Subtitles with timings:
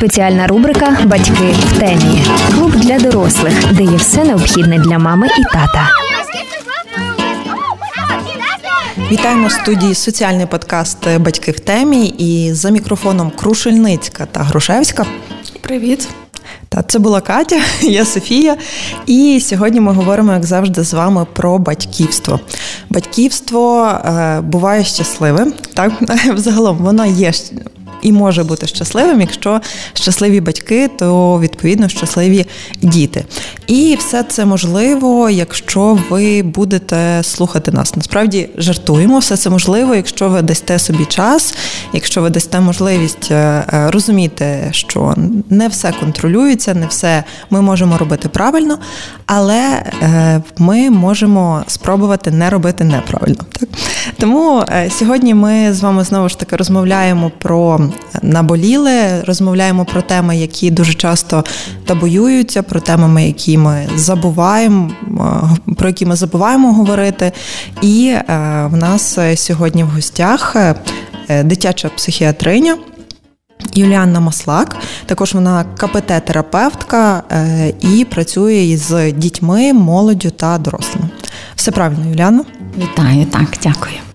[0.00, 2.22] Спеціальна рубрика Батьки в темі.
[2.54, 5.88] Клуб для дорослих, де є все необхідне для мами і тата.
[9.10, 15.06] Вітаємо в студії соціальний подкаст Батьки в темі і за мікрофоном Крушельницька та Грушевська.
[15.60, 16.08] Привіт.
[16.68, 18.56] Та це була Катя, я Софія.
[19.06, 22.40] І сьогодні ми говоримо, як завжди, з вами про батьківство.
[22.90, 25.92] Батьківство е, буває щасливим, так
[26.34, 27.32] взагалом воно є
[28.02, 29.20] і може бути щасливим.
[29.20, 29.60] Якщо
[29.94, 32.46] щасливі батьки, то відповідно щасливі
[32.82, 33.24] діти.
[33.66, 37.96] І все це можливо, якщо ви будете слухати нас.
[37.96, 41.54] Насправді жартуємо, все це можливо, якщо ви дасте собі час,
[41.92, 45.14] якщо ви дасте можливість е, е, розуміти, що
[45.50, 48.78] не все контролюється, не все ми можемо робити правильно,
[49.26, 53.44] але е, ми можемо спробувати не робити неправильно.
[53.52, 53.68] Так?
[54.18, 57.89] Тому сьогодні ми з вами знову ж таки розмовляємо про
[58.22, 61.44] наболіли, розмовляємо про теми, які дуже часто
[61.86, 64.90] табоюються, про теми, які ми забуваємо,
[65.68, 67.32] е, про які ми забуваємо говорити.
[67.82, 68.24] І е,
[68.72, 70.74] в нас сьогодні в гостях е,
[71.44, 72.78] дитяча психіатриня.
[73.74, 77.22] Юліанна Маслак, також вона КПТ-терапевтка
[77.80, 81.08] і працює із дітьми, молоддю та дорослими.
[81.56, 82.44] Все правильно, Юліана?
[82.78, 84.09] Вітаю, так, дякую.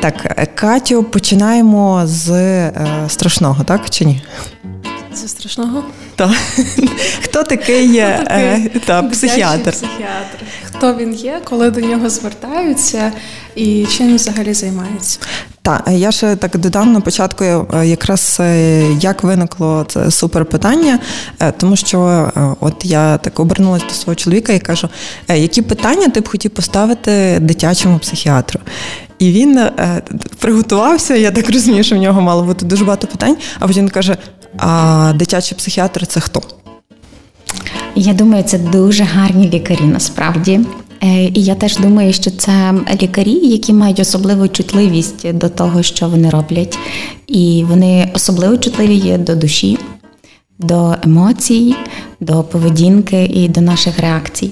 [0.00, 2.70] Так, Катю, починаємо з
[3.08, 4.22] страшного, так чи ні?
[5.14, 5.84] Це страшного?
[6.16, 6.30] Так.
[7.22, 8.70] Хто такий, е.
[8.86, 9.70] Та, психіатр?
[9.70, 10.44] психіатр?
[10.64, 13.12] Хто він є, коли до нього звертаються
[13.54, 15.18] і чим взагалі займається?
[15.62, 20.98] Так, я ще так додам на початку, е, якраз е, як виникло це супер питання,
[21.56, 24.88] тому що от я так обернулася до свого чоловіка і кажу,
[25.28, 28.60] які питання ти б хотів поставити дитячому психіатру?
[29.18, 29.60] І він
[30.38, 34.16] приготувався, я так розумію, що в нього мало бути дуже багато питань, а потім каже:
[34.58, 36.42] а дитячий психіатр це хто?
[37.94, 40.60] Я думаю, це дуже гарні лікарі насправді.
[41.02, 46.08] Е, і я теж думаю, що це лікарі, які мають особливу чутливість до того, що
[46.08, 46.78] вони роблять.
[47.26, 49.78] І вони особливо чутливі є до душі,
[50.58, 51.74] до емоцій,
[52.20, 54.50] до поведінки і до наших реакцій.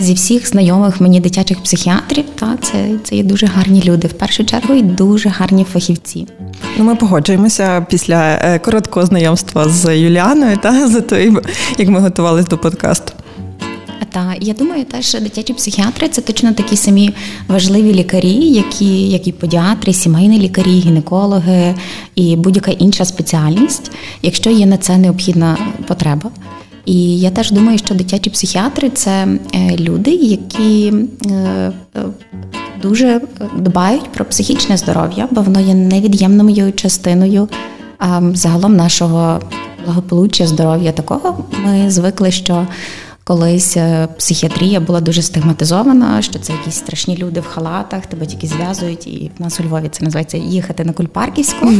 [0.00, 4.44] Зі всіх знайомих мені дитячих психіатрів, та це це є дуже гарні люди в першу
[4.44, 6.26] чергу і дуже гарні фахівці.
[6.78, 11.40] Ну, Ми погоджуємося після е, короткого знайомства з Юліаною та за тим,
[11.78, 13.12] як ми готувалися до подкасту.
[14.12, 17.14] Та я думаю, теж дитячі психіатри це точно такі самі
[17.48, 21.74] важливі лікарі, які як і педіатри, сімейні лікарі, гінекологи
[22.14, 23.90] і будь-яка інша спеціальність,
[24.22, 25.56] якщо є на це необхідна
[25.86, 26.30] потреба.
[26.90, 30.92] І я теж думаю, що дитячі психіатри це е, люди, які
[31.26, 31.72] е, е,
[32.82, 33.20] дуже
[33.56, 37.48] дбають про психічне здоров'я, бо воно є невід'ємною частиною
[38.32, 39.40] загалом нашого
[39.84, 41.44] благополуччя, здоров'я такого.
[41.64, 42.66] Ми звикли, що
[43.24, 48.46] Колись е, психіатрія була дуже стигматизована, що це якісь страшні люди в халатах, тебе тільки
[48.46, 51.72] зв'язують, і в нас у Львові це називається їхати на Кульпарківську.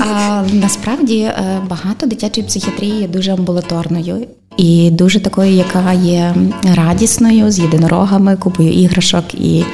[0.00, 6.34] А насправді е, багато дитячої психіатрії є дуже амбулаторною і дуже такою, яка є
[6.74, 9.64] радісною, з єдинорогами, купою іграшок і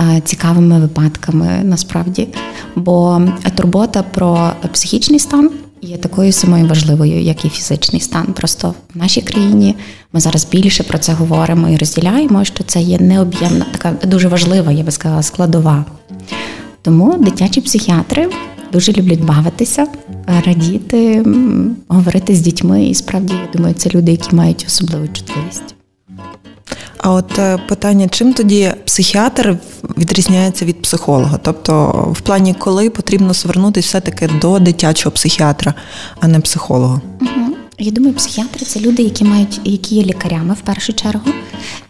[0.00, 1.60] е, цікавими випадками.
[1.64, 2.28] Насправді,
[2.76, 3.22] бо
[3.56, 5.50] турбота про психічний стан
[5.82, 8.26] є такою самою важливою, як і фізичний стан.
[8.26, 9.76] Просто в нашій країні
[10.12, 14.72] ми зараз більше про це говоримо і розділяємо, що це є необ'ємна, така дуже важлива,
[14.72, 15.84] я би сказала, складова.
[16.82, 18.30] Тому дитячі психіатри
[18.72, 19.86] дуже люблять бавитися,
[20.46, 21.24] радіти,
[21.88, 22.84] говорити з дітьми.
[22.84, 25.74] І справді, я думаю, це люди, які мають особливу чутливість.
[27.02, 29.56] А от е, питання, чим тоді психіатр
[29.98, 31.38] відрізняється від психолога?
[31.42, 35.74] Тобто, в плані, коли потрібно звернутися все-таки до дитячого психіатра,
[36.20, 37.00] а не психолога?
[37.20, 37.41] Угу.
[37.78, 41.30] Я думаю, психіатри це люди, які мають які є лікарями в першу чергу,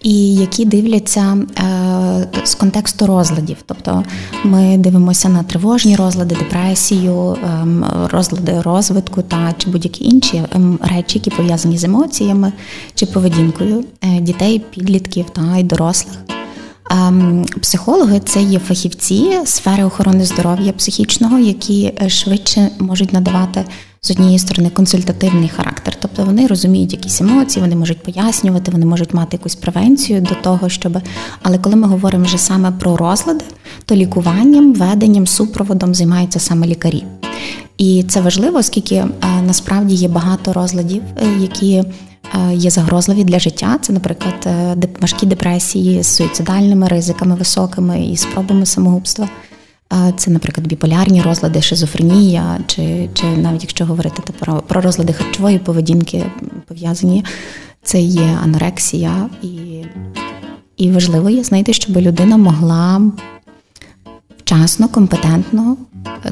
[0.03, 3.57] і які дивляться е, з контексту розладів.
[3.67, 4.05] Тобто
[4.45, 7.67] ми дивимося на тривожні розлади, депресію, е,
[8.11, 10.49] розлади розвитку та чи будь-які інші е,
[10.81, 12.53] речі, які пов'язані з емоціями
[12.95, 16.19] чи поведінкою е, дітей, підлітків та й дорослих.
[16.91, 23.65] Ем, психологи це є фахівці сфери охорони здоров'я психічного, які е, швидше можуть надавати
[24.05, 29.15] з однієї сторони консультативний характер, тобто вони розуміють якісь емоції, вони можуть пояснювати, вони можуть
[29.15, 30.99] мати якусь превенцію до того, щоб.
[31.43, 33.45] Але коли ми говоримо вже саме про розлади,
[33.85, 37.05] то лікуванням, веденням, супроводом займаються саме лікарі.
[37.79, 39.09] І це важливо, оскільки е,
[39.47, 41.85] насправді є багато розладів, е, які е,
[42.55, 43.79] є загрозливі для життя.
[43.83, 44.49] Це, наприклад,
[45.01, 49.29] важкі депресії з суїцидальними ризиками високими і спробами самогубства.
[50.17, 56.25] Це, наприклад, біполярні розлади, шизофренія, чи чи навіть якщо говорити про, про розлади харчової поведінки
[56.67, 57.25] пов'язані,
[57.83, 59.85] це є анорексія, і
[60.77, 63.03] і важливо є знайти, щоб людина могла
[64.39, 65.77] вчасно, компетентно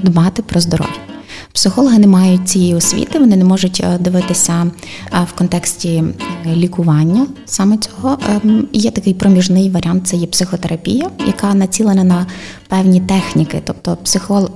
[0.03, 1.20] дбати про здоров'я.
[1.53, 4.67] Психологи не мають цієї освіти, вони не можуть е, дивитися
[5.13, 6.05] е, в контексті
[6.47, 8.19] е, лікування саме цього.
[8.29, 12.27] Ем, є такий проміжний варіант це є психотерапія, яка націлена на
[12.69, 13.63] певні техніки.
[13.65, 13.99] Тобто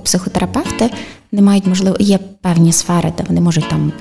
[0.03, 0.89] психотерапевти
[1.31, 3.91] не мають можливо, є певні сфери, де вони можуть там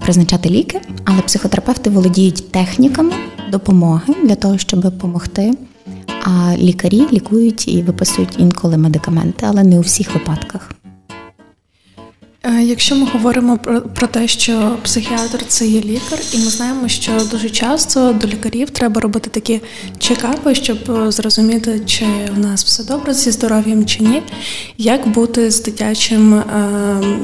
[0.00, 3.12] призначати ліки, але психотерапевти володіють техніками
[3.50, 5.52] допомоги для того, щоб допомогти.
[6.24, 10.70] А лікарі лікують і виписують інколи медикаменти, але не у всіх випадках.
[12.46, 16.88] Е, якщо ми говоримо про про те, що психіатр це є лікар, і ми знаємо,
[16.88, 19.60] що дуже часто до лікарів треба робити такі
[19.98, 22.06] чекапи, щоб е, зрозуміти, чи
[22.36, 24.22] у нас все добре зі здоров'ям чи ні.
[24.78, 26.44] Як бути з дитячим е,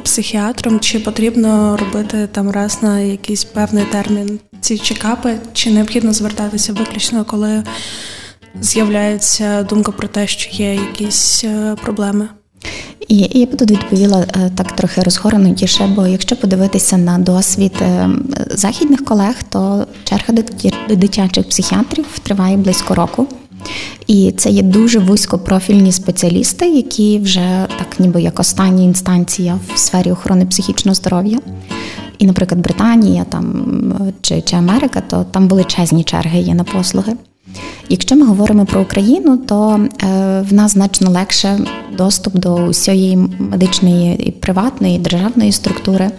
[0.05, 0.81] психіатром?
[0.81, 7.25] Чи потрібно робити там раз на якийсь певний термін ці чекапи, чи необхідно звертатися виключно,
[7.25, 7.65] коли
[8.61, 12.29] з'являється думка про те, що є якісь е, проблеми?
[13.09, 18.09] І я б тут відповіла е, так трохи розгорнутіше, бо якщо подивитися на досвід е,
[18.51, 20.35] західних колег, то черга
[20.89, 23.27] до дитячих психіатрів триває близько року.
[24.07, 30.13] І це є дуже вузькопрофільні спеціалісти, які вже так, ніби як остання інстанція в сфері
[30.13, 31.39] охорони психічного здоров'я.
[32.19, 33.67] І, наприклад, Британія там
[34.21, 37.13] чи, чи Америка, то там величезні черги є на послуги.
[37.89, 40.07] Якщо ми говоримо про Україну, то е,
[40.51, 41.59] в нас значно легше
[41.99, 46.11] доступ до усієї медичної і приватної і державної структури.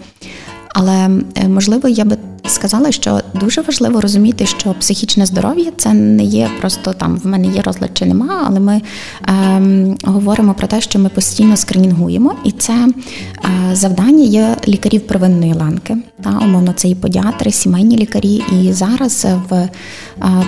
[0.74, 6.24] Але е, можливо, я би сказала, що дуже важливо розуміти, що психічне здоров'я це не
[6.24, 8.81] є просто там в мене є розлад чи нема, але ми
[9.28, 15.54] ем, говоримо про те, що ми постійно скринінгуємо, і це е, завдання є лікарів первинної
[15.54, 15.98] ланки.
[16.24, 18.44] Та умовно це і подіатри, сімейні лікарі.
[18.51, 19.69] І зараз в е,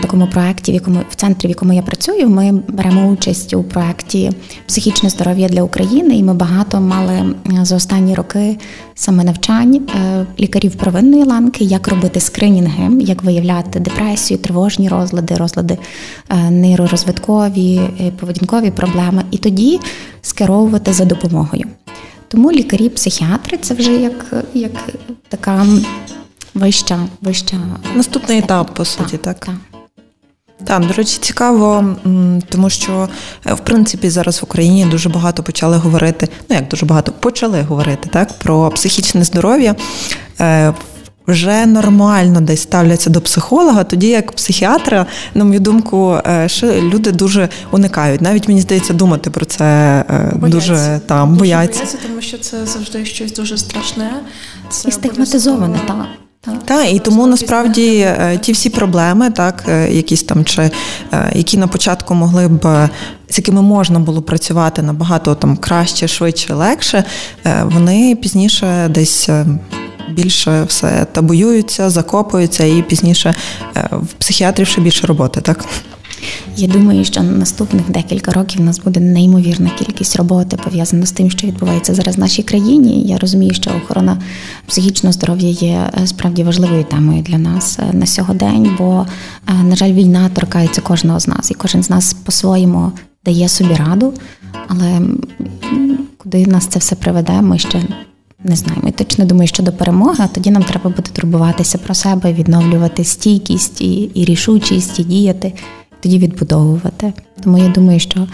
[0.01, 4.31] такому проєкті, в якому в центрі, в якому я працюю, ми беремо участь у проєкті
[4.67, 8.57] психічне здоров'я для України, і ми багато мали за останні роки
[8.95, 15.77] саме навчань е, лікарів первинної ланки, як робити скринінги, як виявляти депресію, тривожні розлади, розлади
[16.29, 19.79] е, нейророзвиткові, е, поведінкові проблеми, і тоді
[20.21, 21.63] скеровувати за допомогою.
[22.27, 24.71] Тому лікарі-психіатри це вже як як
[25.29, 25.65] така
[26.53, 27.57] вища вища
[27.95, 28.43] наступний степень.
[28.43, 29.39] етап, по суті, так.
[29.39, 29.55] так.
[30.65, 31.95] Так, до речі, цікаво,
[32.49, 33.09] тому що
[33.45, 36.29] в принципі зараз в Україні дуже багато почали говорити.
[36.49, 39.75] Ну як дуже багато почали говорити так про психічне здоров'я
[41.27, 47.11] вже нормально десь ставляться до психолога, тоді як психіатра, на мою думку, е, ще люди
[47.11, 48.21] дуже уникають.
[48.21, 49.65] Навіть мені здається, думати про це
[50.09, 50.59] е, бояться.
[50.59, 51.79] дуже там бояться.
[51.79, 54.11] бояться, тому що це завжди щось дуже страшне.
[54.69, 55.79] Це І стигматизоване.
[55.87, 56.05] Так,
[56.65, 60.71] та, і тому насправді е, ті всі проблеми, так, якісь там чи
[61.33, 62.89] які на початку могли б,
[63.29, 67.03] з якими можна було працювати набагато там краще, швидше, легше,
[67.65, 69.29] вони пізніше десь
[70.09, 73.35] більше все табуюються, закопуються, і пізніше
[73.77, 75.65] е, в психіатрів ще більше роботи, так.
[76.57, 81.31] Я думаю, що наступних декілька років у нас буде неймовірна кількість роботи пов'язана з тим,
[81.31, 83.03] що відбувається зараз в нашій країні.
[83.07, 84.17] Я розумію, що охорона
[84.67, 89.05] психічного здоров'я є е, справді важливою темою для нас е, на сьогодень, бо,
[89.63, 92.91] на жаль, війна торкається кожного з нас, і кожен з нас по-своєму
[93.25, 94.13] дає собі раду.
[94.67, 95.01] Але
[96.17, 97.81] куди нас це все приведе, ми ще
[98.43, 101.93] не знаю, ми точно думаю, що до перемоги, а тоді нам треба буде турбуватися про
[101.93, 105.53] себе, відновлювати стійкість і, і рішучість, і діяти,
[106.03, 107.13] тоді відбудовувати.
[107.43, 108.27] Тому я думаю, що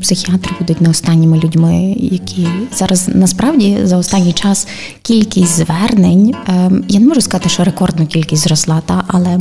[0.00, 4.68] психіатри будуть не останніми людьми, які зараз насправді за останній час
[5.02, 6.34] кількість звернень.
[6.48, 9.38] Ем, я не можу сказати, що рекордну кількість зросла, та але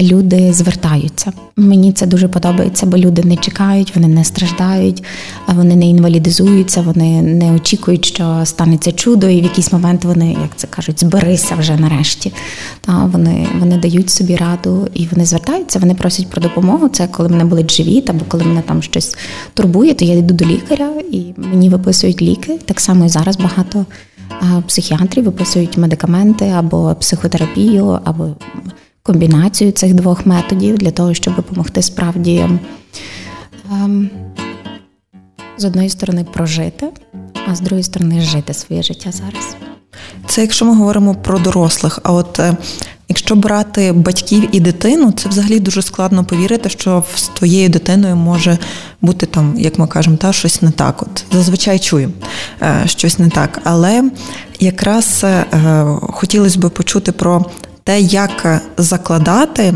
[0.00, 1.32] люди звертаються.
[1.56, 5.02] Мені це дуже подобається, бо люди не чекають, вони не страждають,
[5.48, 10.50] вони не інвалідизуються, вони не очікують, що станеться чудо, і в якийсь момент вони, як
[10.56, 12.32] це кажуть, зберися вже нарешті.
[12.80, 16.88] Та вони вони дають собі раду і вони звертаються, вони просять про допомогу.
[16.88, 19.16] Це коли мене болить живіт, або коли мене там щось
[19.54, 22.58] турбує, то я йду до лікаря і мені виписують ліки.
[22.64, 23.86] Так само і зараз багато
[24.66, 28.28] психіатрів виписують медикаменти або психотерапію, або
[29.06, 32.46] комбінацію цих двох методів для того, щоб допомогти справді
[33.72, 34.10] ем,
[35.56, 36.88] з одної сторони прожити,
[37.46, 39.56] а з другої сторони жити своє життя зараз.
[40.26, 42.56] Це якщо ми говоримо про дорослих, а от е,
[43.08, 48.58] Якщо брати батьків і дитину, це взагалі дуже складно повірити, що з твоєю дитиною може
[49.00, 51.02] бути там, як ми кажемо, та щось не так.
[51.02, 52.12] От зазвичай чую
[52.62, 53.60] е, щось не так.
[53.64, 54.10] Але
[54.60, 55.44] якраз е,
[56.00, 57.46] хотілося б почути про
[57.84, 59.74] те, як закладати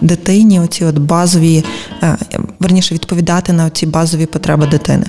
[0.00, 1.64] дитині оці от базові,
[2.02, 2.16] е,
[2.60, 5.06] верніше відповідати на ці базові потреби дитини.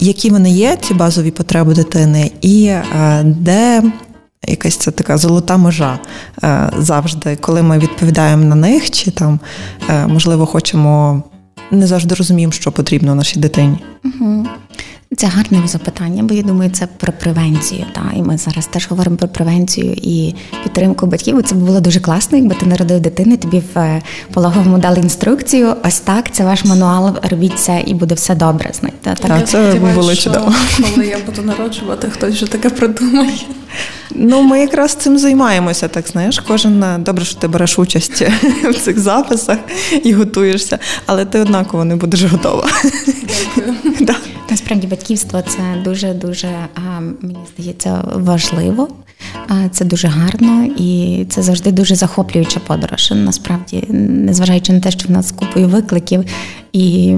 [0.00, 2.74] Які вони є, ці базові потреби дитини, і
[3.24, 3.82] де
[4.48, 5.98] якась це така золота межа
[6.44, 9.40] е, завжди, коли ми відповідаємо на них, чи там
[9.90, 11.22] е, можливо хочемо
[11.70, 13.78] не завжди розуміємо, що потрібно нашій дитині.
[14.04, 14.46] Угу.
[15.16, 17.86] Це гарне запитання, бо я думаю, це про превенцію.
[17.92, 21.42] Та і ми зараз теж говоримо про превенцію і підтримку батьків.
[21.42, 24.02] Це було дуже класно, якби ти народив дитини, тобі в е,
[24.32, 25.74] пологовому дали інструкцію.
[25.84, 28.70] Ось так, це ваш мануал, робіть це і буде все добре.
[28.80, 30.54] Знаєте, так, так це було чудово.
[30.94, 33.32] Коли я буду народжувати, хтось вже таке придумає.
[34.14, 36.38] Ну, ми якраз цим займаємося, так знаєш.
[36.38, 38.22] Кожен е, добре, що ти береш участь
[38.64, 39.58] в цих записах
[40.04, 42.68] і готуєшся, але ти однаково не будеш готова.
[44.00, 44.29] Дякую.
[44.70, 46.48] Насправді батьківство це дуже дуже
[47.20, 48.88] мені здається важливо.
[49.70, 53.12] Це дуже гарно і це завжди дуже захоплююча подорож.
[53.16, 56.24] Насправді, незважаючи на те, що в нас купою викликів
[56.72, 57.14] і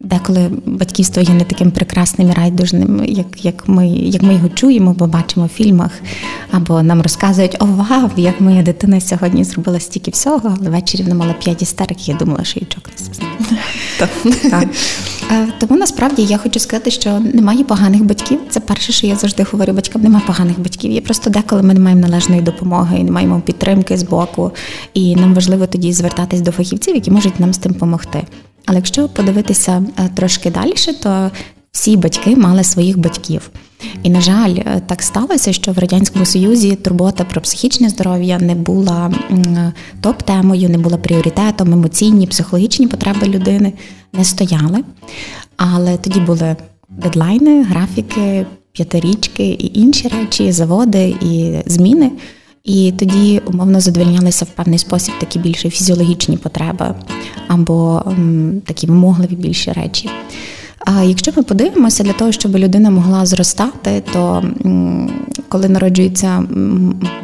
[0.00, 4.94] Деколи батьківство є не таким прекрасним і райдужним, як як, ми як ми його чуємо,
[4.98, 5.90] бо бачимо в фільмах,
[6.50, 11.14] або нам розказують, о, вау, як моя дитина сьогодні зробила стільки всього, але ввечері вона
[11.14, 13.28] мала п'ять істерик, я думала, що їй чокнеться з ним.
[15.58, 18.40] Тому насправді я хочу сказати, що немає поганих батьків.
[18.50, 20.92] Це перше, що я завжди говорю батькам, немає поганих батьків.
[20.92, 24.50] Є просто деколи ми не маємо належної допомоги, і не маємо підтримки з боку.
[24.94, 28.22] І нам важливо тоді звертатись до фахівців, які можуть нам з тим допомогти.
[28.66, 31.30] Але якщо подивитися е, трошки далі, то
[31.74, 33.50] всі батьки мали своїх батьків.
[34.02, 38.54] І, на жаль, е, так сталося, що в радянському союзі турбота про психічне здоров'я не
[38.54, 39.12] була
[40.00, 43.72] топ-темою, не була пріоритетом, емоційні, психологічні потреби людини
[44.12, 44.84] не стояли.
[45.56, 46.56] Але тоді були
[46.88, 52.10] дедлайни, графіки, п'ятирічки і інші речі, заводи і зміни.
[52.64, 56.94] І тоді умовно задовольнялися в певний спосіб такі більше фізіологічні потреби
[57.48, 60.10] або м, такі вимогливі більші речі.
[60.84, 64.44] А якщо ми подивимося для того, щоб людина могла зростати, то
[65.48, 66.44] коли народжується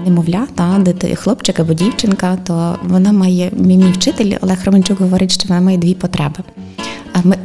[0.06, 5.48] немовля, та дити, хлопчик або дівчинка, то вона має мій, вчитель Олег Романчук говорить, що
[5.48, 6.38] вона має дві потреби.
[7.24, 7.36] Ми,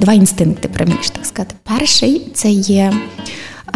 [0.00, 1.54] два інстинкти, приміж так сказати.
[1.62, 2.92] Перший це є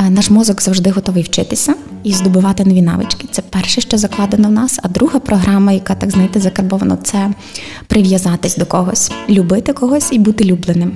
[0.09, 1.75] наш мозок завжди готовий вчитися
[2.07, 3.29] і здобувати нові навички.
[3.31, 4.79] Це перше, що закладено в нас.
[4.83, 7.31] А друга програма, яка так знаєте, закарбована, це
[7.87, 10.93] прив'язатись до когось, любити когось і бути любленим.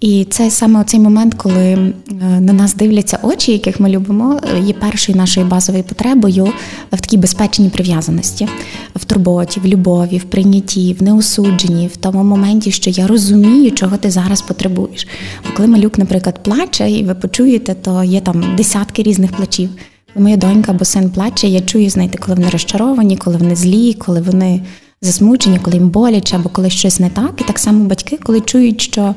[0.00, 1.92] І це саме цей момент, коли е,
[2.40, 6.44] на нас дивляться очі, яких ми любимо, є першою нашою базовою потребою
[6.92, 8.48] в такій безпечній прив'язаності,
[8.96, 13.96] в турботі, в любові, в прийнятті, в неосудженні, в тому моменті, що я розумію, чого
[13.96, 15.08] ти зараз потребуєш.
[15.56, 19.70] Коли малюк, наприклад, плаче, і ви почуєте, то є там десятки різних плачів.
[20.16, 24.20] Моя донька або син плаче, я чую, знаєте, коли вони розчаровані, коли вони злі, коли
[24.20, 24.62] вони
[25.02, 27.40] засмучені, коли їм боляче, або коли щось не так.
[27.40, 29.14] І так само батьки, коли чують, що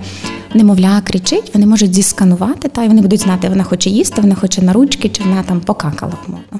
[0.53, 4.61] немовля кричить, вони можуть зісканувати, та й вони будуть знати, вона хоче їсти, вона хоче
[4.61, 6.59] на ручки, чи вона там покакала умовно.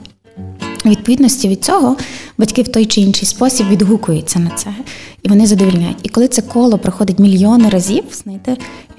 [0.86, 1.98] Відповідності від цього
[2.38, 4.70] батьки в той чи інший спосіб відгукуються на це,
[5.28, 5.98] і вони задовільняють.
[6.04, 8.58] І коли це коло проходить мільйони разів, знаєте,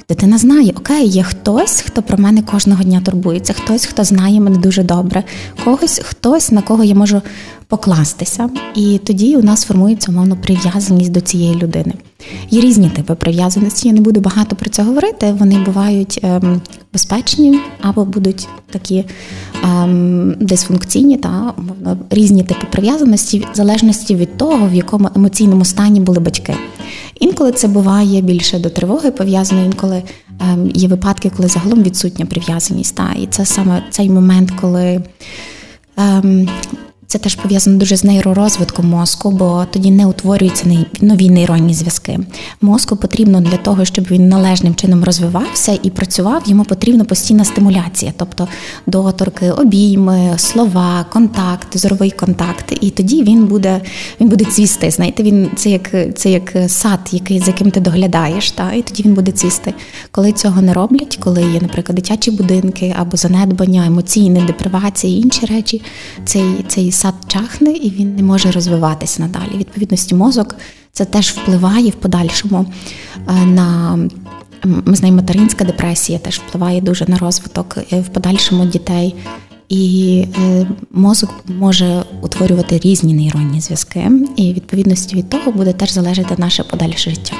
[0.08, 4.58] дитина знає, окей, є хтось, хто про мене кожного дня турбується, хтось, хто знає мене
[4.58, 5.24] дуже добре,
[5.64, 7.22] когось, хтось, на кого я можу
[7.68, 8.50] покластися.
[8.74, 11.92] І тоді у нас формується умовно прив'язаність до цієї людини.
[12.50, 13.88] Є різні типи прив'язаності.
[13.88, 15.34] Я не буду багато про це говорити.
[15.38, 16.60] Вони бувають ем,
[16.92, 19.04] безпечні або будуть такі
[19.64, 26.00] ем, дисфункційні та умовно різні типи прив'язаності, в залежності від того, в якому емоційному стані
[26.00, 26.54] були батьки.
[27.20, 30.02] Інколи це буває більше до тривоги пов'язано, інколи
[30.40, 32.94] ем, є випадки, коли загалом відсутня прив'язаність.
[32.94, 35.02] Та, І це саме цей момент, коли.
[37.10, 42.18] Це теж пов'язано дуже з нейророзвитком мозку, бо тоді не утворюються нові нейронні зв'язки.
[42.60, 48.12] Мозку потрібно для того, щоб він належним чином розвивався і працював, йому потрібна постійна стимуляція,
[48.16, 48.48] тобто
[48.86, 52.78] доторки, обійми, слова, контакт, зоровий контакт.
[52.80, 53.80] І тоді він буде
[54.20, 54.90] він буде цвісти.
[54.90, 59.02] Знаєте, він це як це як сад, який, за яким ти доглядаєш, та і тоді
[59.02, 59.74] він буде цвісти.
[60.10, 65.82] Коли цього не роблять, коли є, наприклад, дитячі будинки або занедбання, емоційне, депривація інші речі,
[66.24, 69.58] цей цей сад чахне і він не може розвиватися надалі.
[69.58, 70.54] Відповідності мозок
[70.92, 72.66] це теж впливає в подальшому
[73.28, 73.98] е, на.
[74.64, 79.14] Ми знаємо, материнська депресія теж впливає дуже на розвиток е, в подальшому дітей
[79.68, 86.34] і е, мозок може утворювати різні нейронні зв'язки, і відповідності від того буде теж залежати
[86.38, 87.36] наше подальше життя.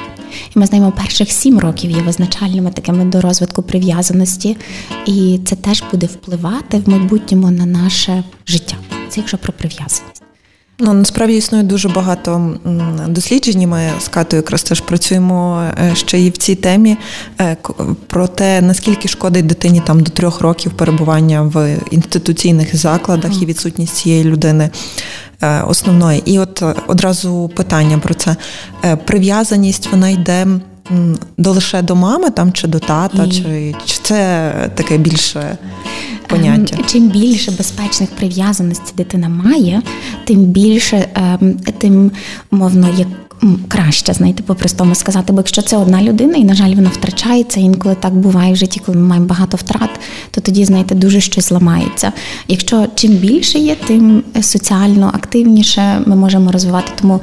[0.57, 4.57] І ми знаємо, перших сім років є визначальними такими до розвитку прив'язаності,
[5.07, 8.77] і це теж буде впливати в майбутньому на наше життя.
[9.09, 10.18] Це якщо про прив'язаність.
[10.81, 12.57] Ну насправді існує дуже багато
[13.09, 13.69] досліджень.
[13.69, 16.97] Ми з Катою якраз теж працюємо е, ще і в цій темі
[17.41, 17.57] е,
[18.07, 23.97] про те, наскільки шкодить дитині там до трьох років перебування в інституційних закладах і відсутність
[23.97, 24.71] цієї людини
[25.43, 26.23] е, основної.
[26.25, 28.37] І от одразу питання про це
[29.05, 30.47] прив'язаність вона йде.
[31.37, 33.31] До лише до мами там чи до тата, і...
[33.31, 35.59] чи чи це таке більше
[36.29, 36.77] поняття.
[36.79, 39.83] Ем, чим більше безпечних прив'язаностей дитина має,
[40.25, 42.11] тим більше, ем, тим
[42.51, 43.09] мовно як
[43.69, 45.33] краще, знаєте, по-простому сказати.
[45.33, 48.81] Бо якщо це одна людина, і, на жаль, вона втрачається, інколи так буває в житті,
[48.87, 49.91] коли ми маємо багато втрат,
[50.31, 52.13] то тоді, знаєте, дуже щось ламається.
[52.49, 56.93] Якщо чим більше є, тим соціально активніше ми можемо розвивати.
[57.01, 57.21] Тому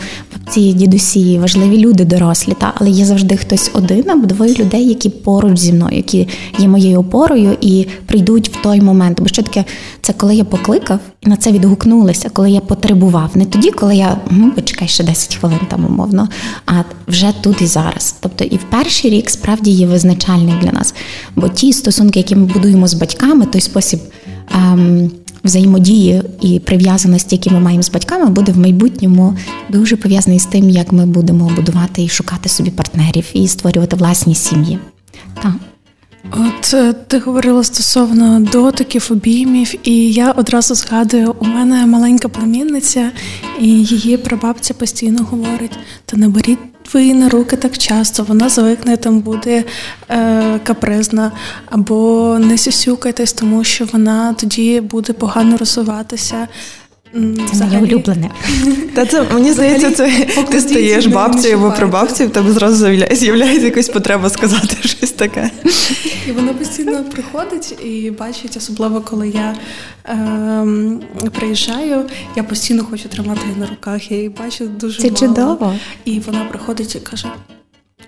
[0.50, 5.10] ці дідусі важливі люди, дорослі, та але є завжди хтось один або двоє людей, які
[5.10, 6.28] поруч зі мною, які
[6.60, 9.22] є моєю опорою і прийдуть в той момент.
[9.22, 9.66] Бо що таке,
[10.02, 13.32] це коли я покликав і на це відгукнулися, коли я потребував.
[13.36, 14.18] Не тоді, коли я
[14.56, 16.05] почекай ще 10 хвилин там умовно,
[16.66, 18.16] а вже тут і зараз.
[18.20, 20.94] Тобто і в перший рік справді є визначальний для нас.
[21.36, 24.00] Бо ті стосунки, які ми будуємо з батьками, той спосіб.
[24.56, 25.12] Ем,
[25.44, 29.38] Взаємодії і прив'язаності, які ми маємо з батьками, буде в майбутньому
[29.70, 34.36] дуже пов'язаний з тим, як ми будемо будувати і шукати собі партнерів і створювати власні
[34.36, 34.80] сім'ї.
[35.44, 35.54] Так.
[36.32, 43.12] От е, ти говорила стосовно дотиків, обіймів, і я одразу згадую, у мене маленька племінниця,
[43.60, 45.72] і її прабабця постійно говорить:
[46.06, 46.60] та не беріть
[46.94, 49.64] ви на руки так часто, вона звикне там буде
[50.10, 51.32] е, капризна,
[51.70, 56.48] або не сюсюкайтесь, тому що вона тоді буде погано розвиватися.
[57.54, 58.30] Це моє улюблене.
[58.94, 63.90] Та це мені здається, це ти стаєш бабцею або прабабцею, в тебе зразу з'являється якась
[63.90, 65.52] потреба сказати щось таке.
[66.28, 69.56] І вона постійно приходить і бачить, особливо коли я
[70.10, 74.12] е, приїжджаю, я постійно хочу тримати її на руках.
[74.12, 75.18] Я її бачу дуже Це мало.
[75.18, 75.76] чудово.
[76.06, 77.28] І вона приходить і каже: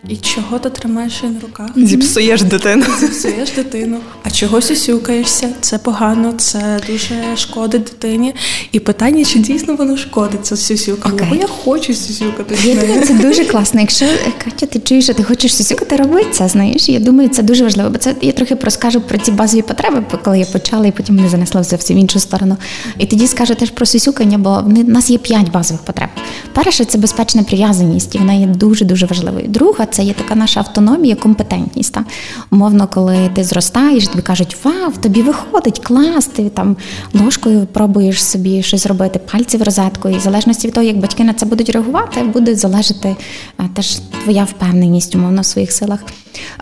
[0.10, 1.70] і чого ти тримаєш її на руках?
[1.76, 2.86] Зіпсуєш дитину.
[3.00, 3.98] Зіпсуєш дитину.
[4.24, 5.50] А чого сюсюкаєшся?
[5.62, 8.36] Це погано, це дуже шкодить дитині.
[8.72, 11.10] І питання, чи дійсно воно шкодить це сюсюка?
[11.10, 11.30] Okay.
[11.30, 12.58] Бо я хочу сюсюкати.
[12.64, 13.80] Я думаю, це дуже класно.
[13.80, 14.06] Якщо
[14.44, 16.48] Катя, ти чуєш, що ти хочеш сюсюкати, роби це.
[16.48, 17.90] Знаєш, я думаю, це дуже важливо.
[17.90, 21.30] Бо це я трохи розкажу про ці базові потреби, коли я почала, і потім мене
[21.30, 22.58] занесла зовсім в іншу сторону.
[23.00, 26.10] І тоді скажу теж про сюсюкання, бо в нас є п'ять базових потреб.
[26.54, 29.48] Перше, це безпечна прив'язаність, і вона є дуже дуже важливою.
[29.48, 31.94] Друга це є така наша автономія, компетентність.
[31.94, 32.06] Та?
[32.52, 36.78] Умовно, коли ти зростаєш, тобі кажуть, вау, тобі виходить, клас, ти там
[37.14, 40.10] ложкою пробуєш собі щось робити, пальці в розетку.
[40.10, 43.16] І в залежності від того, як батьки на це будуть реагувати, буде залежати
[43.60, 46.00] е, теж твоя впевненість, умовно, в своїх силах.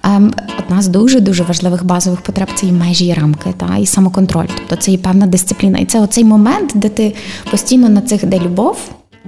[0.03, 3.85] Ем, одна з дуже дуже важливих базових потреб це і межі і рамки, та і
[3.85, 4.47] самоконтроль.
[4.57, 5.79] Тобто це і певна дисципліна.
[5.79, 7.15] І це оцей момент, де ти
[7.51, 8.77] постійно на цих де любов.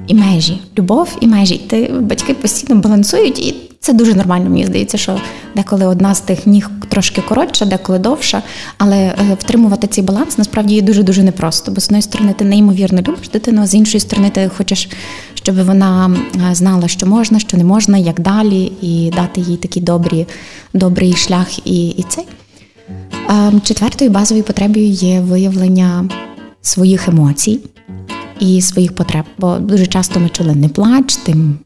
[0.08, 1.58] І межі, любов і межі.
[1.58, 4.50] Ти батьки постійно балансують, і це дуже нормально.
[4.50, 5.20] Мені здається, що
[5.56, 8.44] деколи одна з тих ніг трошки коротша, деколи довша,
[8.78, 11.72] але е, втримувати цей баланс насправді є дуже дуже непросто.
[11.72, 14.90] Бо з однієї сторони ти неймовірно любиш дитину, а з іншої сторони, ти хочеш,
[15.34, 16.18] щоб вона
[16.52, 20.28] е, знала, що можна, що не можна, як далі, і дати їй такий добрий,
[20.74, 22.26] добрий шлях і, і цей.
[23.64, 26.10] Четвертою базовою потребою є виявлення
[26.62, 27.60] своїх емоцій
[28.40, 29.26] і своїх потреб.
[29.38, 31.60] Бо дуже часто ми чули не плач, тим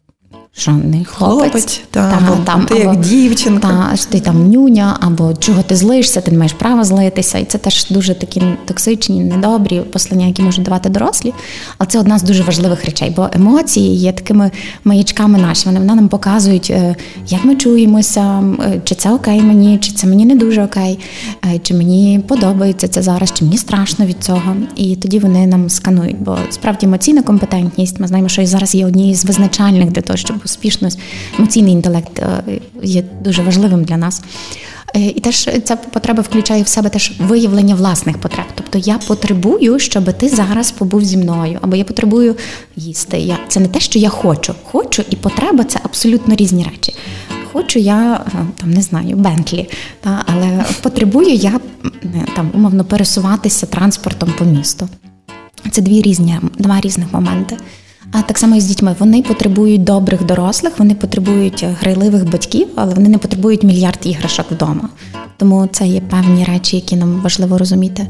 [0.54, 3.68] що не хлопець, хлопець та, та, або там, ти або, як дівчинка.
[3.68, 7.38] Та, ти там нюня, або чого ти злишся, ти не маєш права злитися.
[7.38, 11.34] І це теж дуже такі токсичні, недобрі послання, які можуть давати дорослі.
[11.78, 14.52] Але це одна з дуже важливих речей, бо емоції є такими
[14.84, 15.80] маячками нашими.
[15.80, 16.96] Вони нам показують, е,
[17.28, 21.00] як ми чуємося, е, чи це окей мені, чи це мені не дуже окей,
[21.46, 24.56] е, чи мені подобається це зараз, чи мені страшно від цього.
[24.76, 26.20] І тоді вони нам сканують.
[26.20, 30.18] Бо справді емоційна компетентність, ми знаємо, що і зараз є однією з визначальних для того,
[30.18, 31.00] щоб успішність,
[31.40, 32.44] емоційний інтелект е,
[32.84, 34.22] є дуже важливим для нас.
[34.96, 38.46] Е, і теж ця потреба включає в себе теж виявлення власних потреб.
[38.56, 42.36] Тобто я потребую, щоб ти зараз побув зі мною, або я потребую
[42.76, 43.20] їсти.
[43.20, 44.56] Я це не те, що я хочу.
[44.64, 46.96] Хочу і потреба це абсолютно різні речі.
[47.54, 49.70] Хочу я е, там не знаю, Бентлі,
[50.02, 51.60] та але потребую я
[52.36, 54.90] там умовно пересуватися транспортом по місту.
[55.72, 57.58] Це дві різні два різних моменти.
[58.12, 58.96] А так само і з дітьми.
[59.00, 64.90] Вони потребують добрих дорослих, вони потребують грайливих батьків, але вони не потребують мільярд іграшок вдома.
[65.38, 68.08] Тому це є певні речі, які нам важливо розуміти.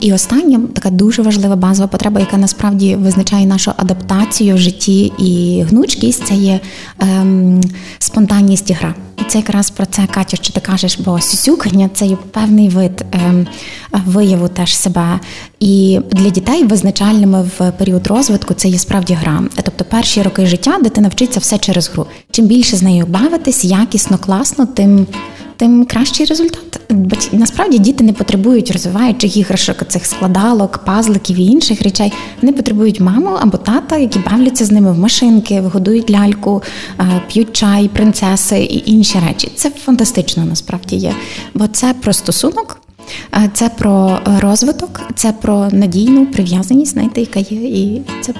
[0.00, 5.62] І остання така дуже важлива базова потреба, яка насправді визначає нашу адаптацію в житті і
[5.68, 6.60] гнучкість, це є
[6.98, 7.60] ем,
[7.98, 8.94] спонтанність і гра.
[9.20, 13.04] І це якраз про це Катю, що ти кажеш, бо сюсюкання це є певний вид
[13.12, 13.46] ем,
[13.92, 15.20] вияву теж себе.
[15.60, 19.42] І для дітей визначальними в період розвитку це є справді гра.
[19.64, 22.06] Тобто перші роки життя дитина вчиться все через гру.
[22.30, 25.06] Чим більше з нею бавитись, якісно, класно, тим
[25.60, 26.80] тим кращий результат.
[27.32, 32.12] Насправді діти не потребують розвиваючих іграшок, цих складалок, пазликів і інших речей.
[32.42, 36.62] Вони потребують маму або тата, які бавляться з ними в машинки, вигодують ляльку,
[37.28, 39.52] п'ють чай, принцеси і інші речі.
[39.54, 41.14] Це фантастично насправді є,
[41.54, 42.80] бо це про стосунок.
[43.52, 48.34] Це про розвиток, це про надійну прив'язаність, знаєте, яка є, і це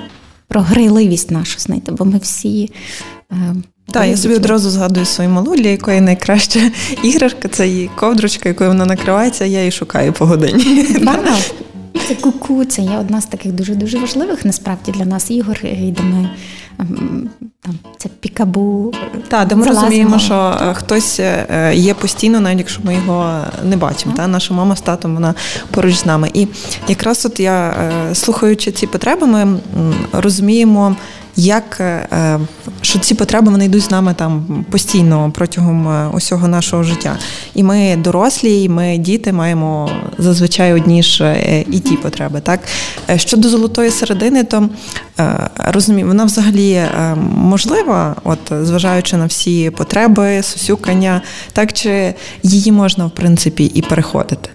[0.48, 2.70] про грайливість нашу, знаєте, бо ми всі
[3.92, 6.60] так, я собі одразу згадую свою малу, для якої найкраща
[7.02, 10.86] іграшка це її ковдрочка, якою вона накривається, я її шукаю по годині.
[12.08, 16.02] Це куку, це є одна з таких дуже дуже важливих насправді для нас ігор, де
[16.02, 16.30] ми
[16.78, 18.94] ем, там це пікабу.
[19.28, 19.86] Так, де ми залазимо.
[19.86, 24.14] розуміємо, що е, хтось е, є постійно, навіть якщо ми його не бачимо.
[24.16, 25.34] Та наша мама з татом вона
[25.70, 26.30] поруч з нами.
[26.34, 26.46] І
[26.88, 27.68] якраз от я
[28.10, 29.60] е, слухаючи ці потреби, ми
[30.12, 30.96] розуміємо
[31.36, 32.38] як е,
[32.80, 37.16] що ці потреби вони йдуть з нами там постійно протягом е, усього нашого життя.
[37.54, 42.40] І ми дорослі, і ми діти маємо зазвичай одні ж е, і ті потреби.
[42.40, 42.60] Так
[43.16, 44.68] щодо золотої середини, то
[45.56, 46.82] розумію, вона взагалі
[47.36, 54.50] можлива, от зважаючи на всі потреби, сусюкання, так чи її можна в принципі і переходити.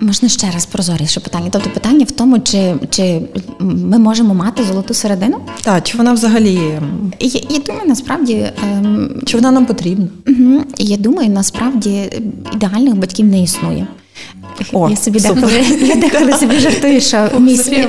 [0.00, 1.48] Можна ще раз прозоріше питання.
[1.52, 3.20] Тобто питання в тому, чи чи
[3.60, 5.40] ми можемо мати золоту середину?
[5.62, 6.80] Так, чи вона взагалі
[7.20, 9.22] я, я думаю, насправді ем...
[9.26, 10.08] чи вона нам потрібна?
[10.28, 10.62] Угу.
[10.78, 12.10] Я думаю, насправді
[12.54, 13.86] ідеальних батьків не існує.
[14.72, 17.88] О, Я собі деколи я деколи собі жартую, що мій світ.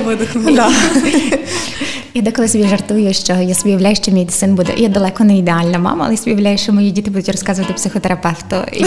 [2.14, 4.72] Я деколи собі жартую, що я собі уявляю, що мій син буде.
[4.76, 8.56] Я далеко не ідеальна мама, але собі уявляю, що мої діти будуть розказувати психотерапевту.
[8.72, 8.84] І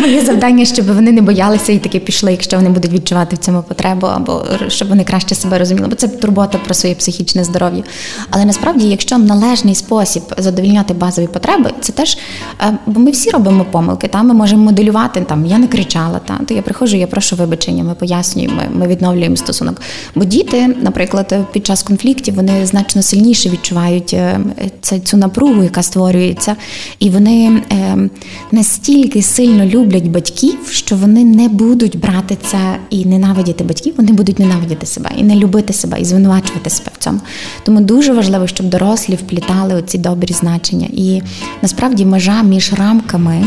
[0.00, 3.62] моє завдання, щоб вони не боялися і таки пішли, якщо вони будуть відчувати в цьому
[3.62, 5.88] потребу, або щоб вони краще себе розуміли.
[5.88, 7.82] Бо це турбота про своє психічне здоров'я.
[8.30, 12.18] Але насправді, якщо належний спосіб задовільняти базові потреби, це теж
[12.60, 14.08] е, бо ми всі робимо помилки.
[14.08, 15.46] Та ми можемо моделювати там.
[15.46, 19.80] Я не кричала, та то я приходжу, я прошу вибачення, ми пояснюємо, ми відновлюємо стосунок.
[20.14, 24.40] Бо діти, наприклад, під час конфліктів вони значно сильніше відчувають е,
[25.04, 26.56] цю напругу, яка створюється,
[26.98, 27.96] і вони е,
[28.52, 32.58] настільки сильно люблять батьків, що вони не будуть брати це
[32.90, 37.04] і ненавидіти батьків, вони будуть ненавидіти себе і не любити себе, і звинувачувати себе в
[37.04, 37.20] цьому.
[37.62, 40.86] Тому дуже важливо, щоб дорослі вплітали оці добрі значення.
[40.92, 41.22] І
[41.62, 43.44] насправді межа між рамками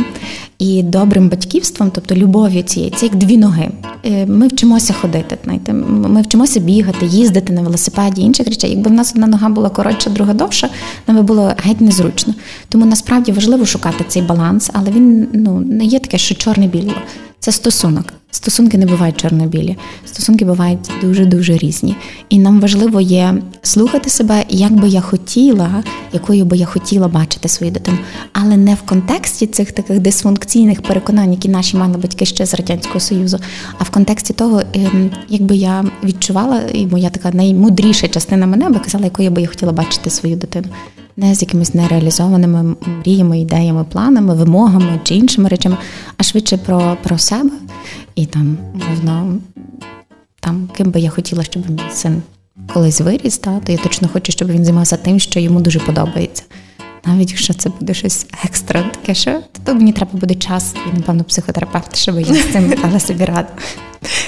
[0.59, 3.69] і добрим батьківством, тобто любов'ю цієї, це як дві ноги.
[4.05, 5.37] Е, ми вчимося ходити.
[5.43, 8.69] знаєте, Ми вчимося бігати, їздити на велосипеді, інших речей.
[8.69, 10.69] Якби в нас одна нога була коротша, друга довша,
[11.07, 12.33] нам би було геть незручно.
[12.69, 16.93] Тому насправді важливо шукати цей баланс, але він ну не є таке, що чорне-біле.
[17.39, 18.13] Це стосунок.
[18.35, 21.95] Стосунки не бувають чорно-білі, стосунки бувають дуже-дуже різні.
[22.29, 27.49] І нам важливо є слухати себе, як би я хотіла, якою би я хотіла бачити
[27.49, 27.97] свою дитину,
[28.31, 32.99] але не в контексті цих таких дисфункційних переконань, які наші мали батьки ще з радянського
[32.99, 33.39] союзу,
[33.77, 38.79] а в контексті того, ем, якби я відчувала, і моя така наймудріша частина мене би
[38.79, 40.67] казала, якою би я хотіла бачити свою дитину.
[41.17, 45.77] Не з якимись нереалізованими мріями, ідеями, планами, вимогами чи іншими речами,
[46.17, 47.49] а швидше про про себе
[48.15, 49.39] і там, мовно,
[50.39, 52.21] там, ким би я хотіла, щоб мій син
[52.73, 56.43] колись виріс, та, то я точно хочу, щоб він займався тим, що йому дуже подобається.
[57.05, 61.23] Навіть якщо це буде щось екстра, таке що то мені треба буде час і, напевно,
[61.23, 63.47] психотерапевт, щоб я з цим дала собі раду.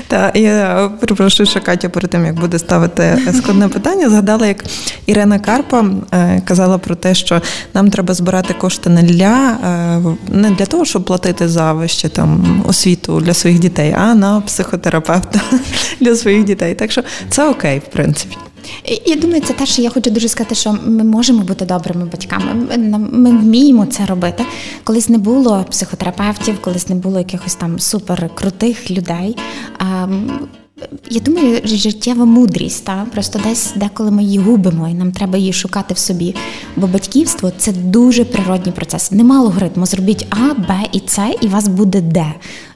[0.08, 4.66] Та я перепрошую, що Катя перед тим як буде ставити складне питання, згадала, як
[5.06, 7.42] Ірена Карпа е, казала про те, що
[7.74, 12.64] нам треба збирати кошти не для е, не для того, щоб платити за вище там
[12.68, 15.42] освіту для своїх дітей, а на психотерапевта
[16.00, 16.76] для своїх дітей.
[16.76, 18.38] Так що це окей, в принципі.
[19.06, 22.78] Я думаю, це те, що я хочу дуже сказати, що ми можемо бути добрими батьками.
[23.12, 24.46] Ми вміємо це робити.
[24.84, 29.38] Колись не було психотерапевтів, колись не було якихось там суперкрутих людей.
[31.10, 35.54] Я думаю, життєва мудрість, та просто десь деколи ми її губимо, і нам треба її
[35.54, 36.36] шукати в собі.
[36.76, 39.12] Бо батьківство це дуже природній процес.
[39.12, 39.86] Нема алгоритму.
[39.86, 42.34] Зробіть А, Б і С, і вас буде Д.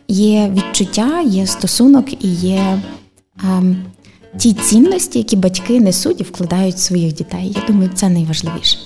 [0.08, 2.82] Є відчуття, є стосунок і є
[4.38, 7.56] ті цінності, які батьки несуть і вкладають в своїх дітей.
[7.56, 8.78] Я думаю, це найважливіше.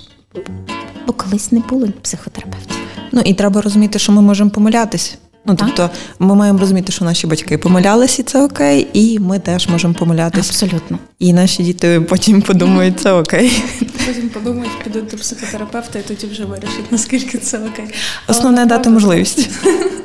[1.08, 2.77] Бо колись не було психотерапевтів.
[3.12, 5.17] Ну і треба розуміти, що ми можемо помилятись.
[5.45, 9.67] Ну тобто, ми маємо розуміти, що наші батьки помилялися, і це окей, і ми теж
[9.67, 10.49] можемо помилятися.
[10.49, 10.99] Абсолютно.
[11.19, 13.63] І наші діти потім подумають, це окей.
[14.08, 17.86] Потім подумають, підуть до психотерапевта, і тоді вже вирішить, наскільки це окей.
[18.27, 19.49] Основне дати можливість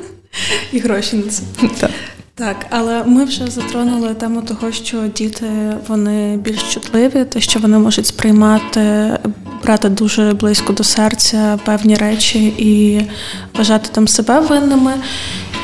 [0.71, 1.43] і гроші на це.
[1.79, 1.91] Так.
[2.39, 5.45] Так, але ми вже затронули тему того, що діти
[5.87, 9.11] вони більш чутливі, те, що вони можуть сприймати,
[9.63, 13.01] брати дуже близько до серця певні речі і
[13.55, 14.93] вважати там себе винними.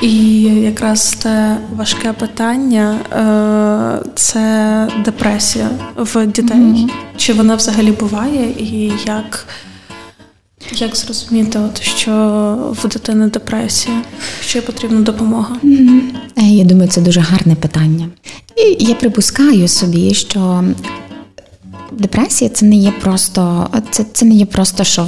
[0.01, 6.57] І якраз те важке питання е, це депресія в дітей.
[6.57, 6.89] Mm-hmm.
[7.17, 9.47] Чи вона взагалі буває, і як
[10.73, 12.12] як зрозуміти, от, що
[12.84, 14.01] в дитини депресія,
[14.41, 15.56] що потрібна допомога?
[15.63, 15.99] Mm-hmm.
[16.38, 18.10] Я думаю, це дуже гарне питання.
[18.58, 20.63] І я припускаю собі, що
[21.91, 25.08] депресія це не є просто, це, це не є просто, що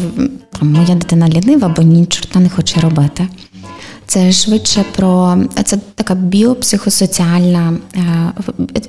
[0.59, 3.27] там моя дитина лінива, бо ні не хоче робити.
[4.07, 8.01] Це швидше про це така біопсихосоціальна е,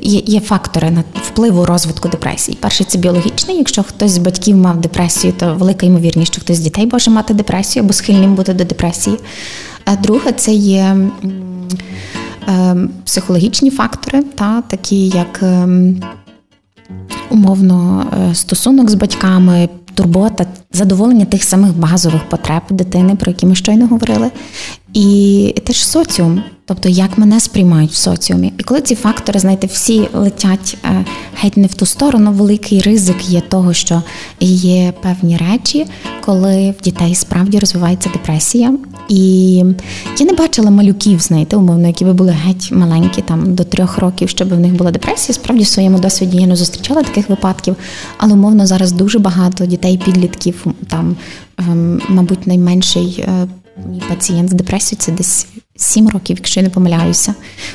[0.00, 2.58] є, є фактори на впливу розвитку депресії.
[2.60, 3.56] Перший це біологічний.
[3.56, 7.34] Якщо хтось з батьків мав депресію, то велика ймовірність, що хтось з дітей може мати
[7.34, 9.16] депресію або схильним бути до депресії.
[9.84, 10.96] А друге, це є
[12.48, 16.02] е, психологічні фактори, та такі як ем,
[17.30, 23.54] умовно е, стосунок з батьками, турбота, задоволення тих самих базових потреб дитини, про які ми
[23.54, 24.30] щойно говорили,
[24.94, 28.52] і теж соціум, тобто як мене сприймають в соціумі.
[28.58, 31.04] І коли ці фактори, знаєте, всі летять е,
[31.36, 34.02] геть не в ту сторону, великий ризик є того, що
[34.40, 35.86] є певні речі,
[36.24, 38.74] коли в дітей справді розвивається депресія.
[39.08, 39.56] І
[40.18, 44.28] я не бачила малюків, знаєте, умовно, які би були геть маленькі, там до трьох років,
[44.28, 45.34] щоб в них була депресія.
[45.34, 47.76] Справді в своєму досвіді я не зустрічала таких випадків,
[48.18, 51.16] але умовно зараз дуже багато дітей, підлітків там,
[51.58, 53.46] ем, мабуть, найменший е,
[53.86, 55.46] Мій пацієнт з депресією це десь
[55.80, 57.34] 7 років, якщо я не помиляюся,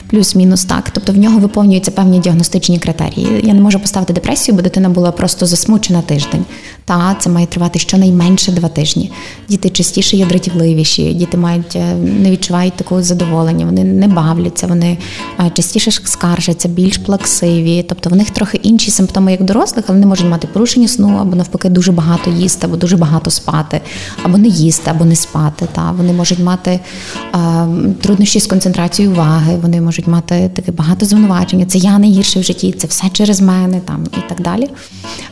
[0.10, 0.90] плюс-мінус так.
[0.90, 3.28] Тобто в нього виповнюються певні діагностичні критерії.
[3.44, 6.46] Я не можу поставити депресію, бо дитина була просто засмучена тиждень.
[6.86, 9.12] Та це має тривати щонайменше два тижні.
[9.50, 14.98] Діти частіше є дратівливіші, діти мають е, не відчувають такого задоволення, вони не бавляться, вони
[15.40, 17.84] е, частіше скаржаться, більш плаксиві.
[17.90, 21.36] Тобто в них трохи інші симптоми, як дорослих, але вони можуть мати порушення сну, або
[21.36, 23.82] навпаки дуже багато їсти, або дуже багато спати,
[24.24, 25.68] або не їсти, або не спати.
[25.74, 26.80] Та вони можуть мати
[28.02, 31.66] труднощі з концентрацією уваги, вони можуть мати таке багато звинувачення.
[31.66, 34.70] Це я найгірше в житті, це все через мене там і так далі.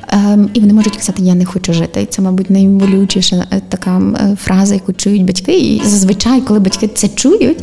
[0.09, 2.01] Ем, і вони можуть казати, я не хочу жити.
[2.01, 5.59] І це, мабуть, найболючіша е, така е, фраза, яку чують батьки.
[5.59, 7.59] І зазвичай, коли батьки це чують,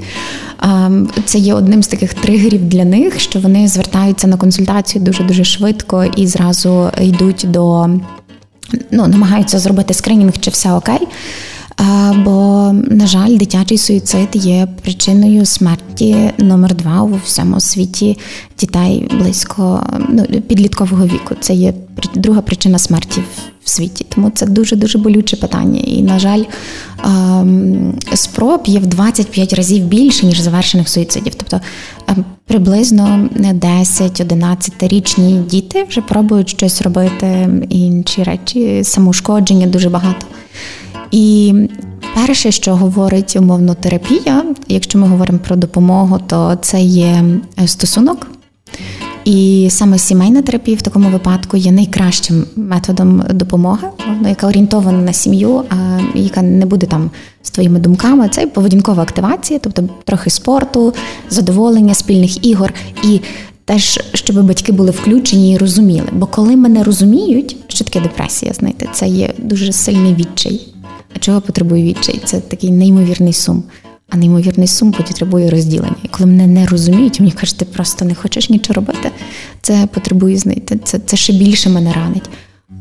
[0.62, 5.24] ем, це є одним з таких тригерів для них, що вони звертаються на консультацію дуже
[5.24, 7.88] дуже швидко і зразу йдуть до
[8.90, 11.08] ну, намагаються зробити скринінг, чи все окей.
[12.24, 18.18] Бо, на жаль, дитячий суїцид є причиною смерті номер два у всьому світі
[18.58, 21.34] дітей близько ну, підліткового віку.
[21.40, 21.74] Це є
[22.14, 23.22] друга причина смерті
[23.64, 24.06] в світі.
[24.08, 25.80] Тому це дуже дуже болюче питання.
[25.80, 26.42] І, на жаль,
[28.14, 31.34] спроб є в 25 разів більше, ніж завершених суїцидів.
[31.34, 31.60] Тобто
[32.46, 40.26] приблизно 10-11 річні діти вже пробують щось робити, інші речі, самоушкодження дуже багато.
[41.10, 41.54] І
[42.14, 47.24] перше, що говорить умовно терапія, якщо ми говоримо про допомогу, то це є
[47.62, 48.26] е, стосунок.
[49.24, 53.88] І саме сімейна терапія в такому випадку є найкращим методом допомоги,
[54.28, 57.10] яка орієнтована на сім'ю, а яка не буде там
[57.42, 58.28] з твоїми думками.
[58.28, 60.94] Це поведінкова активація, тобто трохи спорту,
[61.30, 63.20] задоволення, спільних ігор і
[63.64, 66.08] теж, щоб батьки були включені і розуміли.
[66.12, 70.60] Бо коли мене розуміють, що таке депресія, знаєте, це є дуже сильний відчай.
[71.16, 72.20] А чого потребує відчай?
[72.24, 73.62] Це такий неймовірний сум.
[74.10, 75.96] А неймовірний сум потребує розділення.
[76.02, 79.10] І коли мене не розуміють, мені кажуть, ти просто не хочеш нічого робити.
[79.62, 80.80] Це потребує знайти.
[80.84, 82.30] Це це ще більше мене ранить.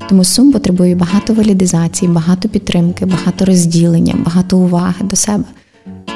[0.10, 5.44] Тому сум потребує багато валідизації, багато підтримки, багато розділення, багато уваги до себе.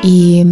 [0.03, 0.45] І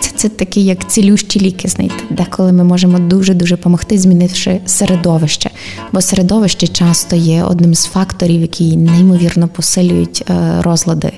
[0.00, 5.50] це це такі, як цілющі ліки, знаєте, деколи ми можемо дуже-дуже допомогти, змінивши середовище.
[5.92, 11.12] Бо середовище часто є одним з факторів, які неймовірно посилюють е, розлади,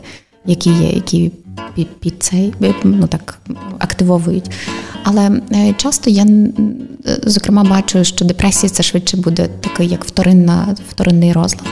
[0.47, 1.33] які є, які
[1.75, 3.39] під, під цей ну так
[3.79, 4.51] активовують.
[5.05, 6.27] Але е, часто я
[7.25, 11.69] зокрема бачу, що депресія це швидше буде такий, як вторинна, вторинний розлад.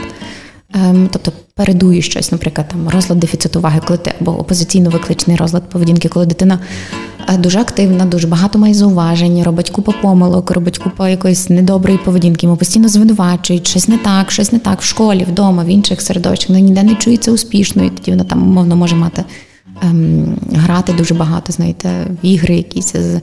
[0.73, 5.69] Ем, тобто передує щось, наприклад, там розлад дефіциту уваги, коли ти або опозиційно викличений розлад
[5.69, 6.59] поведінки, коли дитина
[7.29, 12.45] е, дуже активна, дуже багато має зауважень, робить купу помилок, робить купу якоїсь недоброї поведінки,
[12.45, 16.49] йому постійно звинувачують, щось не так, щось не так в школі, вдома, в інших середовищах,
[16.49, 19.23] вона ніде не чується успішною, тоді вона там умовно може мати
[19.81, 21.89] ем, грати дуже багато, знаєте,
[22.23, 23.21] в ігри, якісь з,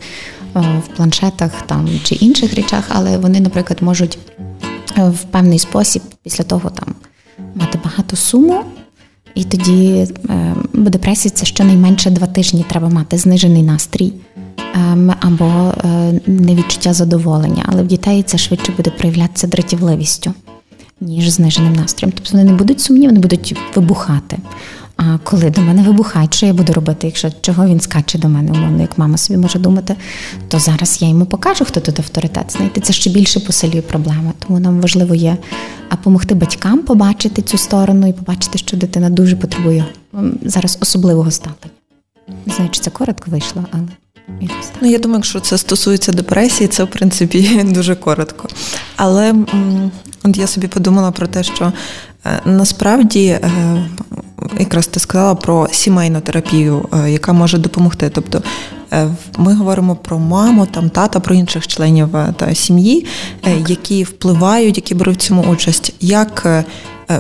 [0.54, 4.18] в планшетах там чи інших речах, але вони, наприклад, можуть
[4.96, 6.94] в певний спосіб після того там
[7.54, 8.64] мати багато суму.
[9.34, 10.06] І тоді
[10.72, 14.12] бо депресія це щонайменше два тижні треба мати знижений настрій
[14.74, 17.64] ем, або е, невідчуття задоволення.
[17.66, 20.32] Але в дітей це швидше буде проявлятися дратівливістю,
[21.00, 22.12] ніж зниженим настроєм.
[22.16, 24.38] Тобто вони не будуть сумні, вони будуть вибухати.
[24.96, 28.52] А коли до мене вибухають, що я буду робити, якщо чого він скаче до мене,
[28.52, 29.96] умовно, як мама собі може думати,
[30.48, 32.52] то зараз я йому покажу, хто тут авторитет.
[32.52, 34.32] Знаєте, це ще більше посилює проблеми.
[34.46, 35.36] Тому нам важливо є
[35.90, 39.84] допомогти батькам побачити цю сторону і побачити, що дитина дуже потребує
[40.42, 41.70] зараз особливого ставлення.
[42.46, 43.82] Не знаю, чи це коротко вийшло, але.
[44.80, 48.48] Ну, я думаю, якщо це стосується депресії, це в принципі дуже коротко.
[48.96, 49.34] Але
[50.24, 51.72] от я собі подумала про те, що
[52.44, 53.50] насправді е,
[54.58, 58.10] якраз ти сказала про сімейну терапію, е, яка може допомогти.
[58.14, 58.42] Тобто
[59.38, 63.06] ми говоримо про маму, там тата, про інших членів та сім'ї,
[63.68, 65.94] які впливають, які беруть в цьому участь.
[66.00, 66.64] Як Е,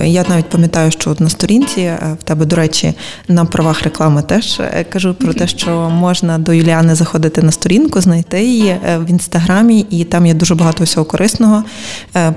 [0.04, 2.94] я навіть пам'ятаю, що на сторінці е, в тебе, до речі,
[3.28, 8.00] на правах реклами теж е, кажу про те, що можна до Юліани заходити на сторінку,
[8.00, 11.64] знайти її в інстаграмі, і там є дуже багато всього корисного,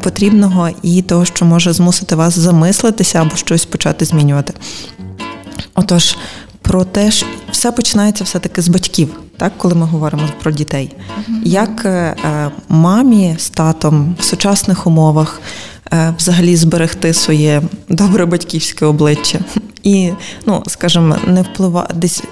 [0.04, 4.54] потрібного і того, що може змусити вас замислитися або щось почати змінювати.
[5.76, 6.16] Отож,
[6.70, 10.96] про те, що все починається все-таки з батьків, так, коли ми говоримо про дітей.
[11.44, 11.88] Як
[12.70, 15.42] мамі з татом в сучасних умовах
[15.94, 19.40] Е, взагалі зберегти своє добре батьківське обличчя
[19.84, 20.12] і,
[20.46, 22.24] ну скажімо, не вплива десь.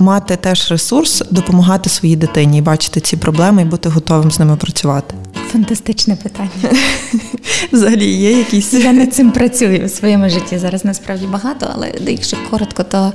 [0.00, 4.56] Мати теж ресурс допомагати своїй дитині, і бачити ці проблеми і бути готовим з ними
[4.56, 5.14] працювати.
[5.52, 6.50] Фантастичне питання.
[7.72, 8.72] Взагалі є якісь.
[8.72, 10.58] Я над цим працюю в своєму житті.
[10.58, 13.12] Зараз насправді багато, але якщо коротко, то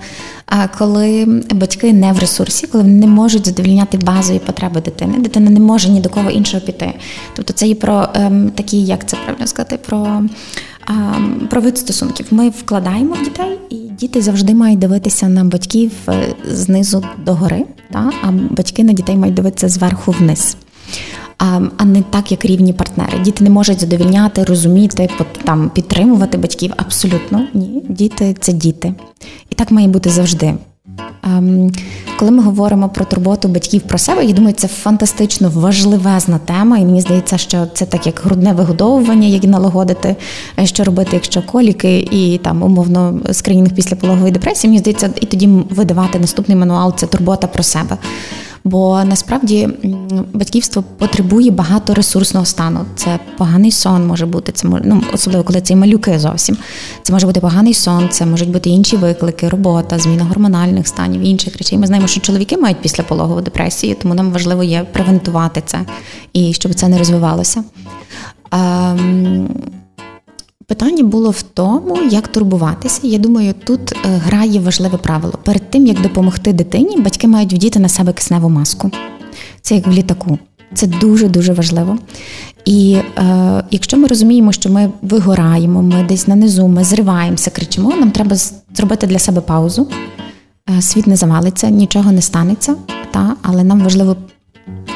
[0.77, 5.59] коли батьки не в ресурсі, коли вони не можуть задовільняти базові потреби дитини, дитина не
[5.59, 6.93] може ні до кого іншого піти.
[7.35, 10.23] Тобто це є про ем, такі, як це правильно сказати, про.
[11.49, 16.35] Про вид стосунків ми вкладаємо в дітей, і діти завжди мають дивитися на батьків е,
[16.47, 18.11] знизу до гори, та?
[18.23, 20.57] а батьки на дітей мають дивитися зверху вниз
[21.77, 23.19] а не так, як рівні партнери.
[23.19, 25.09] Діти не можуть задовільняти, розуміти,
[25.43, 26.73] там підтримувати батьків.
[26.77, 27.83] Абсолютно ні.
[27.89, 28.93] Діти це діти.
[29.49, 30.53] І так має бути завжди.
[32.19, 36.85] Коли ми говоримо про турботу батьків про себе, я думаю, це фантастично важливезна тема, і
[36.85, 40.15] мені здається, що це так як грудне вигодовування, як налагодити,
[40.59, 44.69] е, що робити, якщо коліки, і там умовно скринінг після пологової депресії.
[44.69, 47.97] Мені здається, і тоді видавати наступний мануал це турбота про себе.
[48.65, 49.69] Бо насправді
[50.33, 52.79] батьківство потребує багато ресурсного стану.
[52.95, 54.51] Це поганий сон може бути.
[54.51, 56.57] Це ну, особливо коли це і малюки зовсім.
[57.03, 61.57] Це може бути поганий сон, це можуть бути інші виклики, робота, зміна гормональних станів, інших
[61.57, 61.77] речей.
[61.77, 65.79] Ми знаємо, що чоловіки мають післяпологову депресію, тому нам важливо є превентувати це
[66.33, 67.63] і щоб це не розвивалося.
[70.67, 72.99] Питання було в тому, як турбуватися.
[73.03, 75.33] Я думаю, тут е, грає важливе правило.
[75.43, 78.91] Перед тим як допомогти дитині, батьки мають вдіти на себе кисневу маску.
[79.61, 80.39] Це як в літаку.
[80.73, 81.97] Це дуже дуже важливо.
[82.65, 87.95] І е, якщо ми розуміємо, що ми вигораємо, ми десь на низу, ми зриваємося, кричимо,
[87.95, 88.35] нам треба
[88.75, 89.87] зробити для себе паузу.
[90.77, 92.75] Е, світ не завалиться, нічого не станеться,
[93.11, 94.15] та, але нам важливо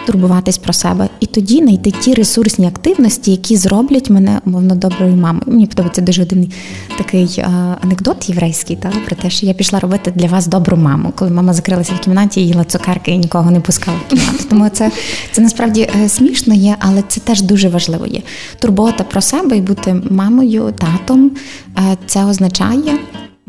[0.06, 5.44] турбуватись про себе і тоді знайти ті ресурсні активності, які зроблять мене умовно доброю мамою.
[5.48, 6.52] Мені подобається дуже один
[6.98, 7.44] такий
[7.82, 11.54] анекдот єврейський, та про те, що я пішла робити для вас добру маму, коли мама
[11.54, 14.44] закрилася в кімнаті, їла цукерки і нікого не пускала в кімнату.
[14.50, 14.92] Тому це
[15.32, 18.22] це насправді е, смішно є, але це теж дуже важливо є.
[18.60, 21.32] Турбота про себе і бути мамою, татом.
[21.78, 22.98] Е, це означає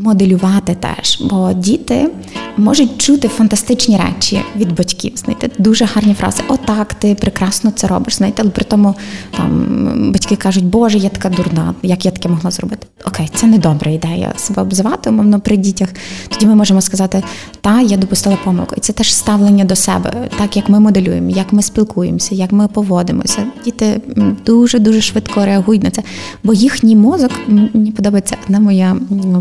[0.01, 2.11] моделювати теж, бо діти
[2.57, 5.13] можуть чути фантастичні речі від батьків.
[5.17, 6.43] Знаєте, дуже гарні фрази.
[6.49, 8.17] Отак, ти прекрасно це робиш.
[8.17, 8.95] Знаєте, але при тому
[9.37, 12.87] там батьки кажуть, Боже, я така дурна, як я таке могла зробити?
[13.05, 15.89] Окей, це не добра ідея себе обзивати, умовно при дітях.
[16.29, 17.23] Тоді ми можемо сказати,
[17.61, 18.75] та я допустила помилку.
[18.77, 22.69] І це теж ставлення до себе, так як ми моделюємо, як ми спілкуємося, як ми
[22.69, 23.43] поводимося.
[23.65, 24.01] Діти
[24.47, 26.03] дуже дуже швидко реагують на це,
[26.45, 27.31] бо їхній мозок
[27.75, 28.97] мені подобається одна моя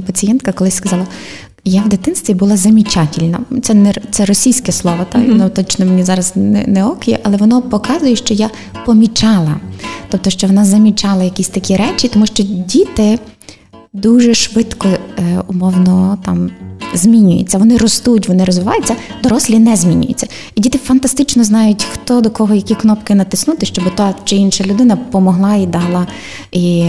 [0.08, 1.08] пацієнтка колись сказала.
[1.66, 3.40] Я в дитинстві була замічательна.
[3.64, 5.36] Це не це російське слово, так mm-hmm.
[5.36, 8.50] ну точно мені зараз не не ок є, але воно показує, що я
[8.86, 9.56] помічала.
[10.10, 13.20] Тобто, що вона замічала якісь такі речі, тому що діти
[13.94, 15.00] дуже швидко, е,
[15.48, 16.52] умовно, там
[16.94, 20.28] змінюються, вони ростуть, вони розвиваються, дорослі не змінюються.
[20.56, 24.98] І діти фантастично знають, хто до кого які кнопки натиснути, щоб та чи інша людина
[25.12, 26.08] помогла і дала
[26.52, 26.80] і,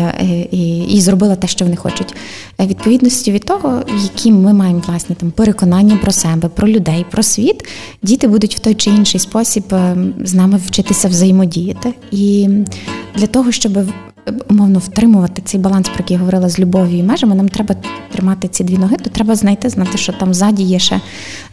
[0.51, 2.15] і, і зробила те, що вони хочуть.
[2.61, 7.23] Е, відповідності від того, які ми маємо власні там переконання про себе, про людей, про
[7.23, 7.65] світ,
[8.03, 11.95] діти будуть в той чи інший спосіб е, з нами вчитися взаємодіяти.
[12.11, 12.49] І
[13.17, 13.79] для того, щоб
[14.51, 17.75] умовно втримувати цей баланс, про який я говорила з любов'ю і межами, нам треба
[18.13, 21.01] тримати ці дві ноги, то треба знайти, знати, що там ззаді є ще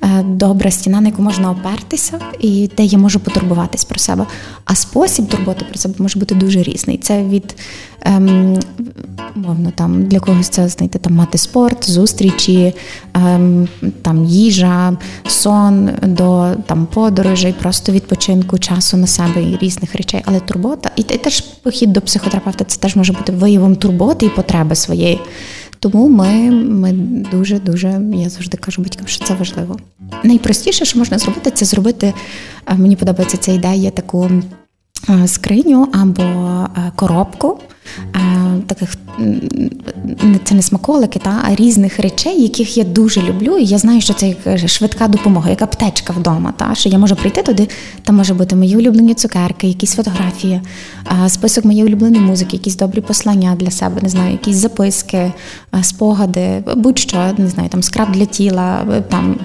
[0.02, 4.26] е, добра стіна, на яку можна опертися, і де я можу потурбуватись про себе.
[4.66, 6.98] А спосіб турботи про себе може бути дуже різний.
[6.98, 7.56] Це від
[8.02, 8.60] ем,
[9.36, 12.74] мовно там для когось це знайти там мати спорт, зустрічі,
[13.14, 13.68] ем,
[14.02, 14.98] там їжа,
[15.28, 20.22] сон до там подорожей, просто відпочинку, часу на себе і різних речей.
[20.26, 24.30] Але турбота, і, і теж похід до психотерапевта це теж може бути виявом турботи і
[24.30, 25.20] потреби своєї.
[25.80, 26.92] Тому ми ми
[27.32, 29.78] дуже дуже я завжди кажу батькам, що це важливо.
[30.24, 32.14] Найпростіше, що можна зробити, це зробити.
[32.68, 34.30] Е, мені подобається ця ідея таку
[35.10, 37.60] Е, скриню або е, коробку
[38.62, 38.98] таких
[40.44, 43.58] це не смаколики, та, а різних речей, яких я дуже люблю.
[43.58, 46.54] І я знаю, що це як швидка допомога, як аптечка вдома.
[46.58, 47.68] Та, Що я можу прийти туди,
[48.04, 50.62] там може бути мої улюблені цукерки, якісь фотографії,
[51.28, 55.32] список моєї улюбленої музики, якісь добрі послання для себе, не знаю, якісь записки,
[55.82, 59.36] спогади, будь-що, не знаю, там скраб для тіла, там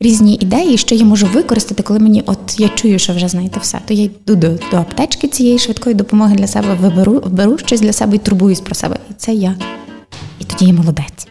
[0.00, 3.80] різні ідеї, що я можу використати, коли мені от я чую, що вже знаєте все.
[3.86, 7.92] То я йду до, до аптечки цієї швидкої допомоги для себе, виберу, беру щось для
[7.92, 8.96] себе і турбуюсь про себе.
[9.10, 9.54] І це я.
[10.40, 11.28] І тоді я молодець.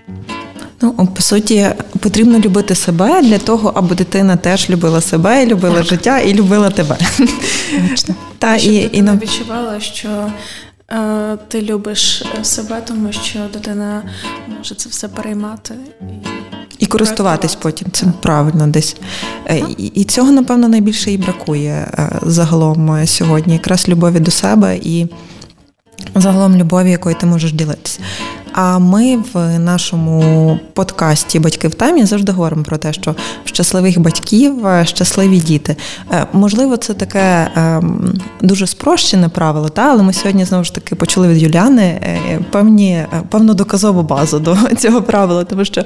[0.81, 1.67] Ну, по суті,
[1.99, 5.85] потрібно любити себе для того, аби дитина теж любила себе, і любила так.
[5.85, 6.97] життя і любила тебе.
[7.89, 8.15] Точно.
[8.39, 10.31] Та, і, і, і нам відчувала, що
[10.91, 14.03] е, ти любиш себе, тому що дитина
[14.57, 15.73] може це все переймати.
[16.01, 16.36] І...
[16.79, 18.95] І користуватись потім цим правильно десь.
[19.45, 23.53] Е, і цього, напевно, найбільше і бракує е, загалом е, сьогодні.
[23.53, 25.07] Якраз любові до себе і
[26.15, 27.99] загалом любові, якою ти можеш ділитися.
[28.59, 34.67] А ми в нашому подкасті Батьки в темі завжди говоримо про те, що щасливих батьків
[34.67, 35.75] е, щасливі діти.
[36.11, 40.95] Е, можливо, це таке ем, дуже спрощене правило, та але ми сьогодні знову ж таки
[40.95, 45.83] почули від Юліани е, певні певну доказову базу до цього правила, тому що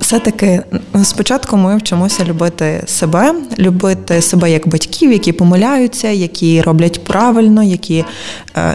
[0.00, 0.62] все-таки
[1.04, 8.04] спочатку ми вчимося любити себе, любити себе як батьків, які помиляються, які роблять правильно, які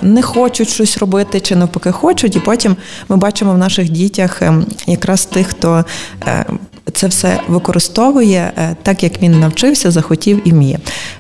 [0.02, 2.69] не хочуть щось робити чи навпаки хочуть, і потім
[3.10, 5.86] ми бачимо в наших дітях ем, якраз тих, хто
[6.28, 6.46] е,
[6.94, 10.80] це все використовує е, так, як він навчився, захотів і вміє.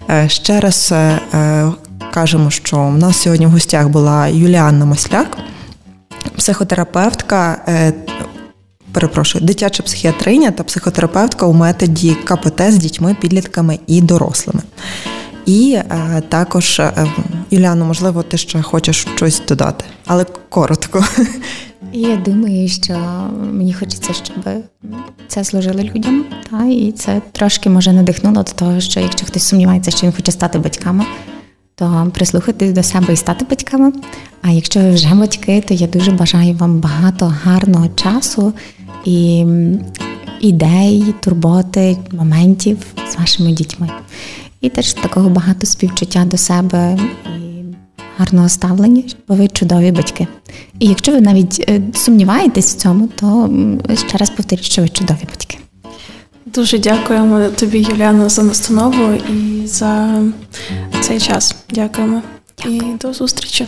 [0.09, 0.93] Е, ще раз
[2.13, 5.37] кажемо, що в нас сьогодні в гостях була Юліанна Масляк,
[6.37, 7.61] психотерапевтка.
[8.91, 14.61] Перепрошую, дитяча психіатриня та психотерапевтка у методі КПТ з дітьми, підлітками і дорослими.
[15.49, 17.07] І е, також е,
[17.51, 21.05] Юліано, можливо, ти ще хочеш щось додати, але коротко.
[21.93, 22.93] Я думаю, що
[23.53, 24.35] мені хочеться, щоб
[25.27, 29.91] це служило людям, та і це трошки може надихнуло до того, що якщо хтось сумнівається,
[29.91, 31.05] що він хоче стати батьками,
[31.75, 33.91] то прислухатись до себе і стати батьками.
[34.41, 38.53] А якщо ви вже батьки, то я дуже бажаю вам багато гарного часу
[39.05, 39.45] і
[40.41, 42.77] ідей, турботи, моментів
[43.11, 43.89] з вашими дітьми.
[44.61, 47.63] І теж такого багато співчуття до себе і
[48.17, 50.27] гарного ставлення, бо ви чудові батьки.
[50.79, 53.49] І якщо ви навіть е, сумніваєтесь в цьому, то
[54.07, 55.57] ще раз повторю, що ви чудові батьки.
[56.45, 60.21] Дуже дякуємо тобі, Юліана, за настанову і за
[61.01, 61.55] цей час.
[61.69, 62.21] Дякуємо
[62.57, 62.75] Дякую.
[62.75, 63.67] і до зустрічі.